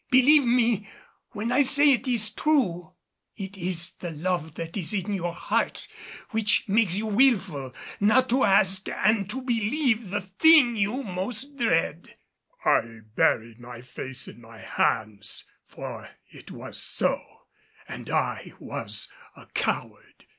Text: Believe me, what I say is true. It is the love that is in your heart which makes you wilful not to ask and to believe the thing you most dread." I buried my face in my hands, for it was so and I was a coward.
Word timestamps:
Believe 0.09 0.45
me, 0.45 0.87
what 1.33 1.51
I 1.51 1.61
say 1.61 1.91
is 1.93 2.31
true. 2.31 2.93
It 3.35 3.55
is 3.55 3.91
the 3.99 4.09
love 4.09 4.55
that 4.55 4.75
is 4.75 4.95
in 4.95 5.13
your 5.13 5.31
heart 5.31 5.87
which 6.31 6.67
makes 6.67 6.95
you 6.95 7.05
wilful 7.05 7.75
not 7.99 8.27
to 8.29 8.43
ask 8.43 8.89
and 8.89 9.29
to 9.29 9.43
believe 9.43 10.09
the 10.09 10.21
thing 10.21 10.75
you 10.75 11.03
most 11.03 11.55
dread." 11.55 12.17
I 12.65 13.01
buried 13.13 13.59
my 13.59 13.81
face 13.83 14.27
in 14.27 14.41
my 14.41 14.57
hands, 14.61 15.45
for 15.67 16.09
it 16.31 16.49
was 16.49 16.79
so 16.81 17.43
and 17.87 18.09
I 18.09 18.53
was 18.57 19.07
a 19.35 19.45
coward. 19.53 20.25